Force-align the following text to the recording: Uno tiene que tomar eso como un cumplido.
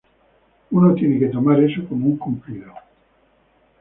Uno 0.71 0.95
tiene 0.95 1.19
que 1.19 1.27
tomar 1.27 1.59
eso 1.61 1.87
como 1.87 2.07
un 2.07 2.17
cumplido. 2.17 2.73